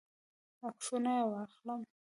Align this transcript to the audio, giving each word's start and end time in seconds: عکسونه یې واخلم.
عکسونه 0.67 1.11
یې 1.17 1.23
واخلم. 1.31 1.81